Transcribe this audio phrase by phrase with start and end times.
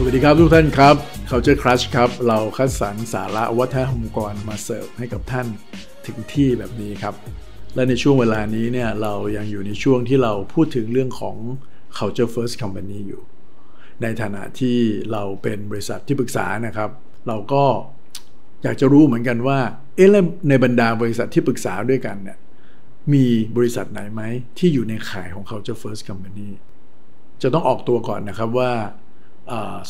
[0.00, 0.96] สวัสดีครับทุกท่านครับ
[1.30, 5.46] Culture Crush ครับ เราคัดสรรสาระวัฒนธรรมองค์กรมาเสิร์ฟให้กับท่าน
[6.06, 7.14] ถึงที่แบบนี้ครับ
[7.74, 11.36] และในช่วงเวลานี้เนี่ยเรายังอยู่ในช่วงที่เราพูดถึงเรื่องของ
[11.98, 13.22] Culture First Company อยู่
[14.02, 14.76] ในฐานะที่
[15.12, 16.90] เราเป็นบริษัทที่ปรึกษานะครับ
[17.28, 17.64] เราก็
[18.62, 19.60] อยากจะรู้เหมือนกันว่า
[19.96, 20.08] เอ๊ะ
[20.48, 22.38] ในบรรดาบริษัทที่ปรึกษาด้วยกันเนี่ย
[23.12, 23.24] มี
[23.56, 24.22] บริษัทไหนไหม
[24.58, 26.50] ที่อยู่ในข่ายของ Culture First Company
[27.42, 28.72] จะต้องออกตัวก่อนนะครับว่า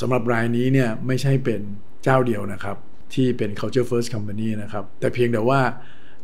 [0.00, 1.60] สำหรับรายนี้เนี่ยไม่ใช่เป็น
[2.04, 2.76] เจ้าเดียวนะครับ
[3.14, 5.60] ที่เป็น culture first company นะครับ แต่เพียงแต่ว่า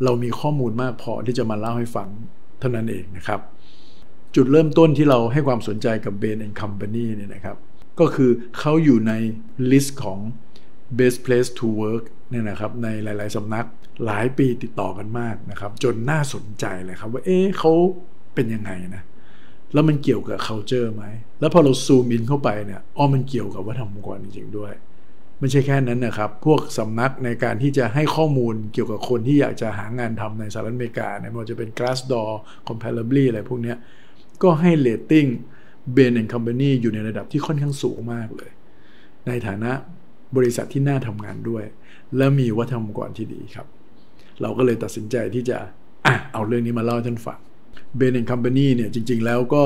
[0.05, 2.09] เรามีข้อมูลมากพอที่จะมาเล่าให้ฟัง
[2.61, 3.41] เท่านั้นเองนะครับ
[4.35, 7.57] จุดเริ่มต้นที่เราให้ความสนใจกับ Bain and Company เนี่ยนะครับ
[8.01, 9.13] ก็คือเขาอยู่ใน
[9.71, 10.19] ลิสต์ของ
[10.99, 13.67] best place to work เนี่ยนะครับในหลาย ๆ สำนัก
[14.05, 17.73] หลายปีติดต่อกันมากนะครับ จนน่าสนใจเลยครับว่าเอ๊ะเขา
[18.35, 19.03] เป็นยังไงนะ
[19.75, 21.05] แล้วมันเกี่ยวกับ culture ไหม
[21.41, 24.73] แล้วพอเราซูมอินเข้าไปเนี่ยอ๋อมันเกี่ยวกับวัฒนธรรมองค์กรจริงๆด้วย
[25.41, 32.31] ไม่ใช่แค่นั้นนะครับ พวกสำนักในการที่จะให้ข้อมูลเกี่ยวกับคนที่อยากจะหางานทำในสหรัฐอเมริกาเนี่ยไม่ว่าจะเป็น Glassdoor
[32.69, 33.75] Comparably อะไรพวกนี้
[34.43, 35.27] ก็ให้เ a ตติ้ง
[35.97, 38.51] Bain and Company อยู่ในระดับที่ค่อนข้างสูงมากเลย
[39.27, 39.73] ในฐานะ
[40.37, 41.65] บริษัทที่น่าทำงานด้วย
[42.17, 43.67] และมีวัฒนธรรมองค์กรที่ดีครับ
[44.43, 45.59] เราก็เลยตัดสินใจที่จะ
[46.07, 47.39] อะเอาเรื่องนี้มาเล่าให้ท่านฟัง
[47.97, 49.65] เบนแอนด์คัมพานีเนี่ยจริง ๆ แล้วก็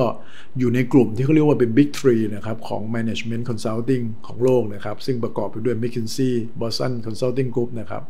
[0.59, 8.03] อยู่ในกลุ่มที่เขาเรียกว่าเป็น Big Three นะครับของ Management Consulting ของโลกนะครับ ซึ่งประกอบไปด้วย McKinsey Boston Consulting Group นะครับ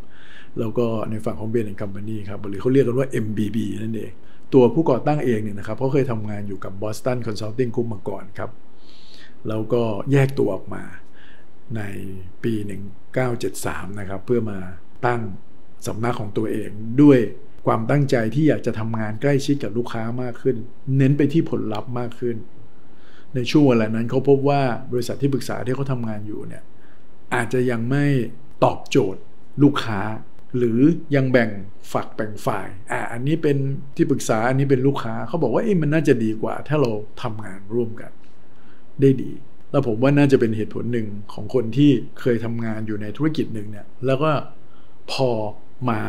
[0.59, 4.13] แล้วก็ในฝั่งของ Bain and Company ครับหรือเขาเรียกกันว่า MBB นั่นเอง
[4.55, 8.51] ตัวผู้ก่อตั้งเองเนี่ยนะครับเขาเคยทำงานอยู่กับ Boston Consulting Group มาก่อนครับ
[9.49, 10.85] แล้วก็แยกตัวออกมา
[11.77, 11.83] ใน
[12.43, 12.53] ปี
[13.27, 14.59] 1973 นะครับ เพื่อมา
[15.07, 15.21] ตั้ง
[15.87, 16.71] สำนักของตัวเอง
[17.03, 17.19] ด้วย
[17.69, 20.57] ความตั้งใจที่อยากจะทำงานใกล้ชิดกับลูกค้ามากขึ้น
[20.99, 22.37] เน้นไปที่ผลลัพธ์มากขึ้น
[23.35, 24.61] ในช่วงเวลานั้นเขาพบว่า
[24.93, 26.65] บริษัทที่ปรึกษาที่เขาทำงานอยู่เนี่ย
[27.35, 28.05] อาจจะยังไม่
[28.65, 29.21] ตอบโจทย์
[29.63, 30.01] ลูกค้า
[30.57, 30.79] หรือ
[31.15, 31.51] ยังแบ่ง
[31.93, 33.57] ฝักแบ่งฝ่าย อ่าอันนี้เป็น
[33.97, 36.91] ที่ปรึกษาอันนี้เป็นลูกค้าเขาบอกว่าเอ๊ะมันน่าจะดีกว่า ถ้าเรา
[37.23, 38.13] ทำงานร่วมกัน
[39.01, 39.33] ได้ดี
[39.71, 41.91] แล้วผมว่าน่าจะเป็นเหตุผลหนึ่งของคนที่
[42.21, 44.31] เคยทำงานอยู่ในธุรกิจหนึ่งเนี่ยแล้วก็
[45.13, 45.31] พอ
[45.91, 46.01] มา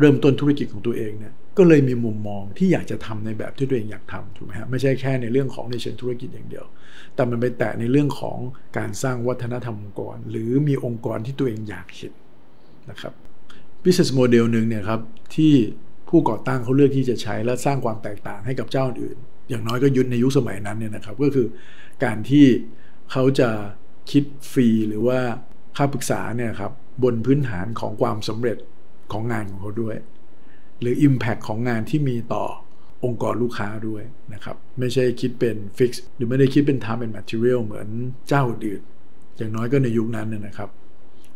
[0.00, 6.64] เริ่มต้นธุรกิจของตัวเองเนี่ยก็เลยมีมุมมองที่อยากจะทำในแบบที่ตัวเองอยากทำถูกไหมฮะไม่ใช่แค่ในเรื่องของในเชิงธุรกิจอย่างเดียว
[7.14, 8.38] แต่มันไปแตะในเรื่องของ
[8.78, 12.12] การสร้างวัฒนธรรมองค์กร หรือมีองค์กรที่ตัวเองอยากเห็น
[12.90, 13.12] นะครับ
[13.84, 15.00] business model หนึ่งเนี่ยครับ
[15.34, 15.54] ที่
[16.08, 21.46] ผู้ก่อตั้งเขาเลือกที่จะใช้และสร้างความแตกต่างให้กับเจ้าอื่น อย่างน้อยก็ยุดในยุคสมัยนั้นเนี่ยนะครับก็คือ
[22.04, 22.46] การที่
[23.12, 23.50] เขาจะ
[24.10, 25.18] คิดฟรีหรือว่า
[25.76, 26.72] ค่าปรึกษาเนี่ยครับ
[27.02, 28.58] บนพื้นฐานของความสำเร็จ
[29.12, 29.96] ของงานของเขาด้วย
[30.80, 32.44] หรือ Impact ของงานที่มีต่อ
[33.04, 34.02] องค์กรลูกค้าด้วย
[34.34, 37.88] นะครับ ไม่ใช่คิดเป็นฟิกซ์หรือไม่ได้คิดเป็น time and material เหมือน
[38.28, 38.82] เจ้าอื่น
[39.36, 40.70] อย่างน้อยก็ในยุคนั้นเนี่ยนะครับ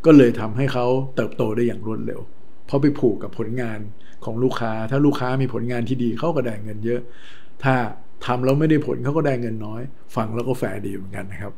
[0.05, 2.21] ก็เลยทำให้เขาเติบโตได้อย่างรวดเร็ว
[2.66, 3.81] เพราะไปผูกกับผลงาน
[4.25, 7.00] ของลูกค้า ถ้าลูกค้ามีผลงานที่ดีเขาก็ได้เงินเยอะ
[7.65, 7.75] ถ้า
[8.27, 9.82] ทำแล้วไม่ได้ผลเขาก็ได้เงินน้อย
[10.16, 11.55] ฟังแล้วก็แฟร์ดีเหมือนกันนะครับ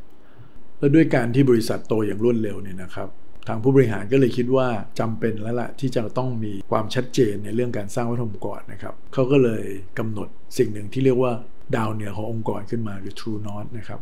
[0.79, 3.09] แล้วด้วยการที่บริษัทโตอย่างรวดเร็วเนี่ยนะครับ
[3.49, 4.69] ทางผู้บริหารก็เลยคิดว่า
[5.01, 9.65] จำเป็นแล้วล่ะที่จะต้องมีความชัดเจนในเรื่องการสร้างวัฒนธรรมองค์กรนะครับเขาก็เลย
[9.99, 10.29] กำหนด
[10.59, 11.33] สิ่งหนึ่งที่เรียกว่า
[11.77, 14.01] ดาวเหนือขององค์กรขึ้นมาหรือ True North นะครับ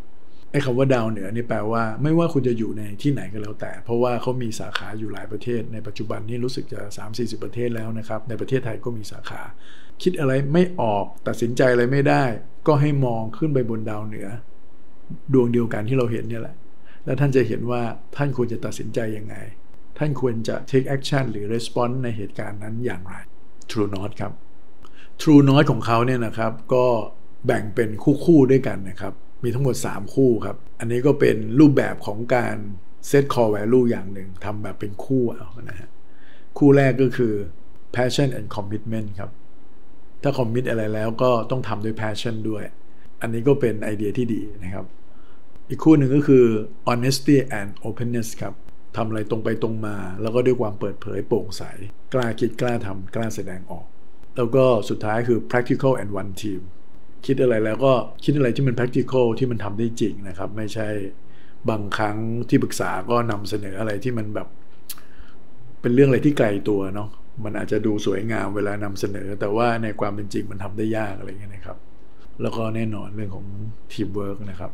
[0.53, 6.81] ไอ้คำว่าดาวเหนือนี่แปลว่าไม่ว่าคุณจะอยู่ในที่ไหนก็แล้วแต่ เพราะว่าเขามีสาขาอยู่หลายประเทศ ในปัจจุบันนี้รู้สึกจะ
[7.13, 9.43] 3-40 ประเทศแล้วนะครับ ในประเทศไทยก็มีสาขา
[10.03, 12.25] คิดอะไรไม่ออกตัดสินใจอะไรไม่ได้
[12.67, 14.29] ก็ให้มองขึ้นไปบนดาวเหนือ
[15.33, 16.55] ดวงเดียวกันที่เราเห็นเนี่ยแหละ
[17.05, 17.83] แล้วท่านจะเห็นว่า
[18.17, 19.37] ท่านควรจะตัดสินใจยังไง
[19.99, 23.15] ท่านควรจะ take action หรือ response ในเหตุการณ์นั้นอย่างไร
[23.71, 24.33] True North ครับ
[25.21, 26.87] True North ของเขาเนี่ยนะครับก็
[27.47, 27.91] แบ่งเป็น
[28.25, 32.57] คู่ๆด้วยกันนะครับ มีทั้งหมด 3 คู่ครับ อันนี้ก็เป็นรูปแบบของการ
[33.11, 35.89] set core value อย่างหนึ่งทำแบบเป็นคู่เอานะฮะ
[36.59, 37.35] คู่แรกก็คือ
[37.97, 39.31] passion and commitment ครับ
[40.23, 42.63] ถ้า commit อะไรแล้วก็ต้องทำด้วย passion ด้วย
[43.21, 44.87] อันนี้ก็เป็นไอเดียที่ดีนะครับ
[45.73, 46.45] อีกคู่หนึ่งก็คือ
[46.91, 48.55] honesty and openness ครับ
[48.97, 51.63] ทำอะไรตรงไปตรงมา แล้วก็ด้วยความเปิดเผยโปร่งใส
[52.15, 53.87] กล้าคิดกล้าทำกล้าแสดงออก
[54.37, 56.61] แล้วก็สุดท้ายคือ practical and one team
[57.27, 57.93] คิดอะไรแล้วก็
[58.25, 60.89] คิดอะไรที่มัน practical ที่มันทำได้จริงนะครับ ไม่ใช่
[61.71, 62.17] บางครั้ง
[62.49, 64.49] ที่ปรึกษาก็นำเสนออะไรที่มันแบบ
[65.81, 67.09] เป็นเรื่องอะไรที่ไกลตัวเนาะ
[67.45, 71.79] มันอาจจะดูสวยงามเวลานำเสนอ แต่ว่าในความเป็นจริงมันทำได้ยากอะไรเงี้ยนะครับ
[72.43, 73.47] แล้วก็แน่นอนเรื่องของ
[73.93, 74.73] ทีมเวิร์กนะครับ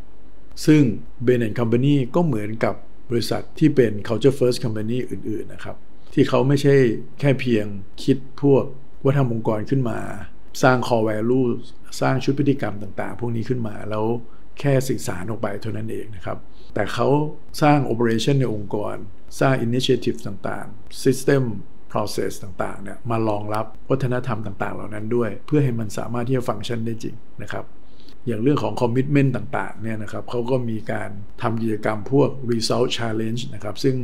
[0.67, 0.83] ซึ่ง
[1.27, 2.75] Bain Company ก็เหมือนกับ
[3.11, 5.77] บริษัทที่เป็น culture first company อื่นๆนะครับ
[6.15, 6.75] ที่เขาไม่ใช่
[7.21, 7.67] แค่เพียง
[8.05, 8.65] คิดพวก
[9.05, 9.99] วัฒนธรรมองค์กรขึ้นมา
[10.63, 11.49] สร้าง core value
[12.01, 14.05] สร้างชุดพฤติกรรมต่างๆ พวกนี้ขึ้นมาแล้ว
[14.61, 16.39] แค่สื่อสารออกไปเท่านั้นเองนะครับ
[16.75, 17.09] แต่เขา
[17.63, 18.97] สร้าง operation ในองค์กร
[19.41, 21.43] สร้าง initiative ต่างๆ system
[21.93, 27.65] process ต่างๆเนี่ยมารองรับวัฒนธรรมต่างๆ เหล่านั้นด้วย เพื่อให้มันสามารถที่จะฟังก์ชันได้จริงนะครับ
[28.27, 31.11] อย่างเรื่องของ commitment ต่างๆเนี่ยนะครับเขาก็มีการ
[31.43, 33.97] ทำกิจกรรมพวก result challenge นะครับ ซึ่ง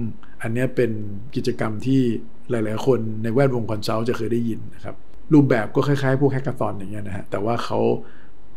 [0.43, 0.91] อันนี้เป็น
[1.37, 2.03] กิจกรรมที่
[2.51, 4.97] หลายๆ คนในแวดวง consult จะเคยได้ยินนะครับ
[5.33, 7.81] รูปแบบก็คล้ายๆ พวก hackathon อย่างเงี้ยนะฮะแต่ว่าเขา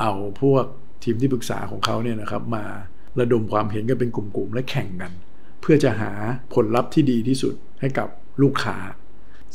[0.02, 0.64] เอาพวก
[1.04, 2.66] ทีมที่ปรึกษาของเขาเนี่ยนะครับมา
[3.20, 5.12] ระดมความเห็นกันเป็นกลุ่มๆ และแข่งกัน
[5.62, 6.12] เพื่อจะหา
[6.54, 8.08] ผลลัพธ์ที่ดีที่สุดให้กับ
[8.42, 8.78] ลูกค้า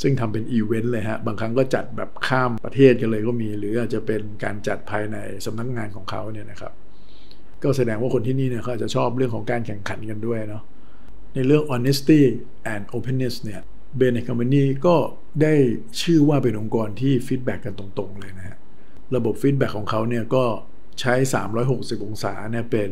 [0.00, 5.16] ซึ่งทำเป็นอีเวนต์เลยฮะ บางครั้งก็จัดแบบข้ามประเทศกันเลยก็มี หรืออาจจะเป็นการจัดภายใน
[5.46, 6.72] สำนักงานของเขาเนี่ยนะครับ
[7.62, 10.62] ก็แสดงว่าคนที่นี่เนี่ยเขาอาจจะชอบเรื่องของการแข่งขันกันด้วยเนาะ
[11.34, 12.20] ในเรื่อง honesty
[12.72, 13.60] and openness เนี่ย
[13.96, 14.96] Bain & Company ก็
[15.42, 15.54] ได้
[16.02, 18.58] ชื่อว่าเป็นองค์กรที่ feedback กันตรงๆเลยนะฮะ
[19.16, 20.44] ระบบ feedback ของเขาเนี่ยก็
[21.00, 21.14] ใช้
[21.60, 22.90] 360 องศาเนี่ยเป็น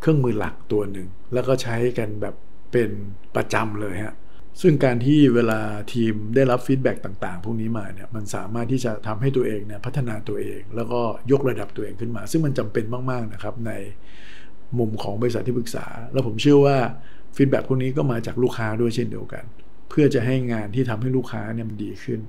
[0.00, 2.34] เครื่องมือหลักตัวหนึ่ง แล้วก็ใช้กันแบบ
[2.72, 2.90] เป็น
[3.36, 4.14] ประจำเลยฮะ
[4.60, 5.60] ซึ่งการที่เวลา
[5.92, 11.00] ทีมได้รับ feedback ต่างๆ พวกนี้มาเนี่ยมันสามารถที่จะทำให้ตัวเองเนี่ยพัฒนาตัวเอง แล้วก็
[11.32, 13.72] ยกระดับตัวเองขึ้นมา ซึ่งมันจำเป็นมากๆนะครับใน
[14.78, 16.76] มุมของบริษัทที่ปรึกษา แล้วผมเชื่อว่า
[17.36, 19.44] feedback พวกนี้ก็มาจากลูกค้าด้วยเช่นเดียวกัน
[19.88, 22.20] เพื่อจะให้งานที่ทำให้ลูกค้าเนี่ยมันดีขึ้น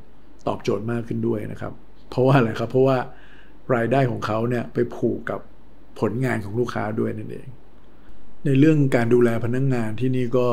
[0.48, 1.74] ตอบโจทย์มากขึ้นด้วยนะครับ
[2.10, 2.98] เพราะว่าอะไรครับเพราะว่า
[3.76, 5.40] รายได้ของเขาเนี่ยไปผูกกับ
[6.00, 7.48] ผลงานของลูกค้าด้วยนั่นเอง
[8.46, 10.48] ในเรื่องการดูแลพนักงานที่นี่ก็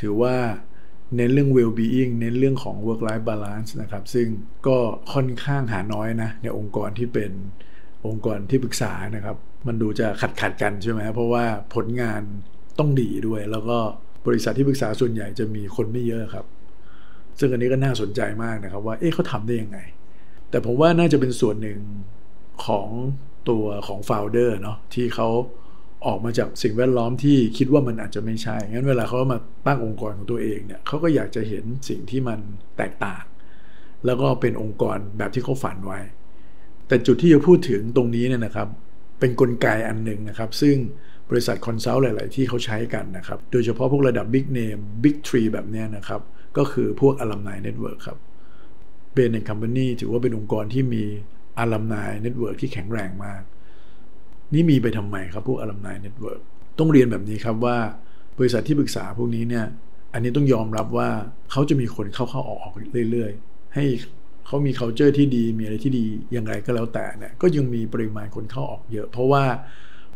[0.00, 0.36] ถือว่า
[1.16, 4.26] เน้นเรื่อง well-being เน้นเรื่องของ work-life balance นะครับ ซึ่ง
[4.66, 4.78] ก็
[5.12, 7.32] ค่อนข้างหาน้อยนะ ในองค์กรที่เป็น
[8.06, 9.36] องค์กรที่ปรึกษานะครับ
[9.66, 11.44] มันดูจะขัดขัดกันใช่ไหมเพราะว่า
[11.74, 12.22] ผลงาน
[12.78, 13.78] ต้องดีด้วย แล้วก็
[14.26, 16.46] บริษัทที่ปรึกษาส่วนใหญ่จะมีคนไม่เยอะครับ
[17.38, 19.78] ซึ่งอันนี้ก็น่าสนใจมากนะครับ ว่าเอ๊ะเขาทำได้ยังไง
[20.50, 21.80] แต่ผมว่าน่าจะเป็นส่วนหนึ่ง
[22.66, 22.88] ของ
[23.48, 25.28] ตัวของโฟลเดอร์เนาะที่เขา
[26.06, 32.38] ออกมาจากสิ่งแวดล้อมที่คิดว่ามันอาจจะไม่ใช่ งั้นเวลาเขามาตั้งองค์กรของตัวเองเนี่ยเขาก็อยากจะเห็นสิ่งที่มัน
[32.78, 33.24] แตกต่าง
[34.06, 36.00] แล้วก็เป็นองค์กรแบบที่เขาฝันไว้
[36.88, 38.68] แต่จุดที่จะพูดถึงตรงนี้เนี่ยนะครับ
[39.20, 40.76] เป็นกลไกอันหนึ่งนะครับ ซึ่ง
[41.30, 46.20] บริษัท consult หลาย ๆ ที่เขาใช้กันนะครับ โดยเฉพาะพวกระดับ Big Name Big Three แบบนี้นะครับ
[46.56, 48.18] ก็คือพวก Alumni Network ครับ
[49.12, 51.04] Bain & Company ถือว่าเป็นองค์กรที่มี
[51.58, 53.42] alumni network ที่แข็งแรงมาก
[54.54, 56.40] นี่มีไปทำไมครับพวก alumni network
[56.78, 57.78] ต้องเรียนแบบนี้ครับว่า
[58.38, 59.64] บริษัทที่ปรึกษาพวกนี้เนี่ย
[60.12, 61.08] อันนี้ต้องยอมรับว่า
[61.50, 62.72] เขาจะมีคนเข้าเข้าออก
[63.10, 63.84] เรื่อย ๆ ให้
[64.46, 69.44] เขามี culture ที่ดีมีอะไรที่ดีอย่างไรก็แล้วแต่เนี่ยก็ยังมีปริมาณคนเข้าออกเยอะ เพราะว่า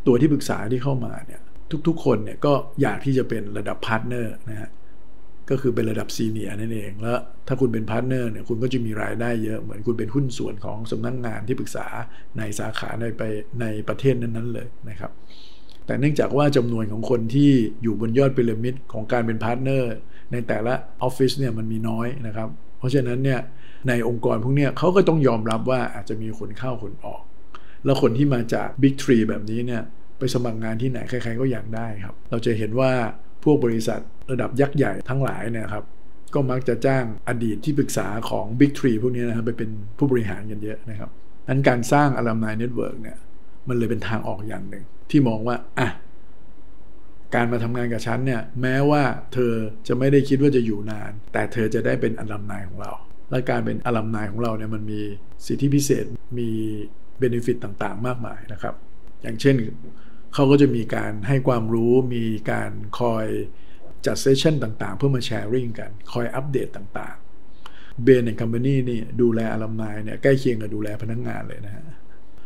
[0.07, 1.41] ตัวที่ปรึกษาที่เข้ามาเนี่ย
[1.87, 2.53] ทุกๆ คนเนี่ยก็
[2.83, 4.71] อยากที่จะเป็นระดับ partner นะฮะ
[5.51, 11.87] ก็คือเป็นระดับ seniorั่นเอง แล้วถ้าคุณเป็น partner เนี่ยคุณก็จะมีรายได้เยอะเหมือนคุณเป็นหุ้นส่วนของสำนักงานที่ปรึกษา
[12.39, 13.23] ในสาขาในไป
[13.61, 15.11] ในประเทศนั้นๆเลยนะครับ
[15.87, 17.51] แต่เนื่องจากว่าจำนวนของคนที่
[17.83, 19.95] อยู่บนยอดพีระมิดของการเป็น partner
[20.33, 23.41] ในแต่ละออฟฟิศเนี่ยมันมีน้อยนะครับ เพราะฉะนั้นเนี่ย
[23.89, 27.23] ในองค์กรพวกนี้เขาก็ต้องยอมรับว่าอาจจะมีคนเข้าคนออก
[27.85, 29.83] แล้วคนที่มาจาก Big Three แบบนี้เนี่ย
[30.19, 32.93] ไปสมัครงานที่ไหนใครๆก็อยากได้ครับ เราจะเห็นว่า
[33.47, 34.01] พวกบริษัท
[34.31, 35.85] ระดับยักษ์ใหญ่ทั้งหลายเนี่ยครับ
[36.35, 41.11] ก็มักจะจ้างอดีตที่ปรึกษาของ Big Three พวกนี้นะครับไปเป็นผู้บริหารกันเยอะนะครับ
[41.49, 43.19] นั้นการสร้าง alumni network เนี่ย
[43.69, 45.89] มันเลยเป็นทางออกอย่างหนึ่ง ที่มองว่าอะ
[47.35, 49.53] การมาทำงานกับฉันเนี่ยแม้ว่าเธอ
[49.89, 52.93] จะไม่ได้คิดว่าจะอยู่นาน แต่เธอจะได้เป็น alumni ของเรา
[53.31, 55.01] และการเป็น alumni ของเราเนี่ยมันมี
[55.47, 56.05] สิทธิพิเศษ
[56.39, 56.51] มี
[57.19, 58.75] benefit ต่างๆ มากมายนะครับ
[59.23, 59.57] อย่างเช่น
[60.39, 63.27] เขาก็จะมีการให้ความรู้มีการคอย
[64.07, 71.85] จัด session ต่างๆ เพื่อมา sharing กัน คอยอัปเดตต่างๆ Bain & Company นี่ดูแล alumni เนี่ยใกล้เคียงกับดูแลพนักงานเลยนะฮะ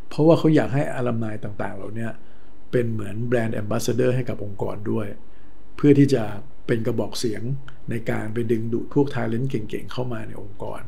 [0.09, 2.09] เพราะว่าเขาอยากให้ alumni ต่างๆเหล่านี้
[2.71, 5.07] เป็นเหมือน brand ambassador ให้กับองค์กรด้วย
[5.77, 6.23] เพื่อที่จะ
[6.67, 7.43] เป็นกระบอกเสียง
[7.91, 10.81] ในการไปดึงดูดพวก talent เก่งๆเข้ามาในองค์กร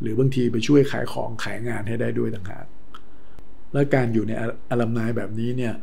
[0.00, 2.66] หรือบางทีไปช่วยขายของขายงานให้ได้ด้วยต่างหาก
[3.72, 4.32] และการอยู่ใน
[4.70, 5.74] alumni แบบนี้เนี่ย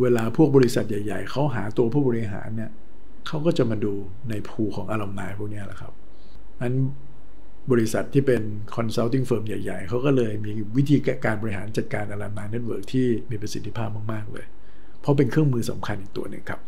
[0.00, 2.70] เวลาพวกบริษัทใหญ่ ๆเขาหาตัวผู้บริหารเนี่ย
[3.26, 3.92] เขาก็จะมาดู
[4.30, 5.92] ใน pool ของ alumni พวกนี้แหละครับ
[6.62, 6.74] นั้น
[7.72, 8.42] บริษัทที่เป็น
[8.76, 14.46] consulting firm ใหญ่ ๆ เขาก็เลยมีวิธีการบริหารจัดการ alumni network ที่มีประสิทธิภาพมาก ๆ เลย
[15.00, 16.60] เพราะเป็นเครื่องมือสำคัญอีกตัวหนึ่งครับ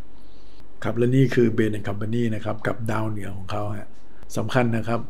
[0.85, 3.89] ครับและนี่คือ Bain & Company นะครับ กับดาวเหนือของเขาฮะ
[4.37, 5.01] สำคัญนะครับ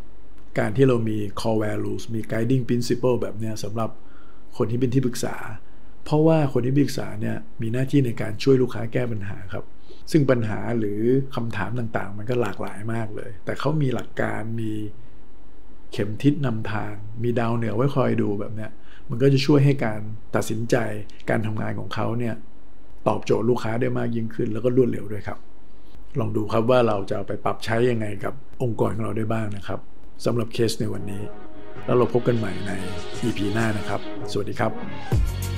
[0.59, 3.91] การที่เรามี core values มี guiding principle แบบนี้สำหรับ
[4.57, 5.35] คนที่เป็นที่ปรึกษา
[6.11, 9.65] เพราะว่าคนที่ปรึกษาเนี่ยมีหน้าที่ในการช่วยลูกค้าแก้ปัญหาครับ
[10.11, 11.01] ซึ่งปัญหาหรือ
[11.35, 14.73] คำถามต่างๆ มันก็หลากหลายมากเลย แต่เขามีหลักการมี
[15.93, 18.71] เข็มทิศนำทาง มีดาวเหนือไว้คอยดูแบบเนี้ย
[19.11, 20.01] มันก็จะช่วยให้การ
[20.37, 20.77] ตัดสินใจ
[21.31, 22.35] การทำงานของเขาเนี่ย
[23.09, 25.39] ตอบโจทย์ลูกค้าได้มากยิ่งขึ้น แล้วก็รวดเร็วด้วยครับ
[26.21, 29.81] ลองดูครับว่าเราจะเอาไปปรับใช้ยังไงกับองค์กรของเราได้บ้างนะครับ
[30.25, 31.23] สำหรับเคสในวันนี้
[31.87, 32.73] แล้วเราพบกันใหม่ใน
[33.23, 34.01] EP หน้านะครับ
[34.33, 35.58] สวัสดีครับ